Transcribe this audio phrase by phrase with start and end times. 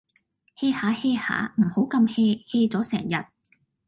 [0.59, 3.23] hea 吓 hea 吓，唔好咁 hea，hea 咗成日